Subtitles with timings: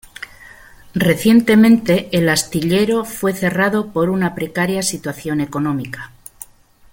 [0.95, 6.09] Recientemente el astillero fue cerrado por una precaria situación económica.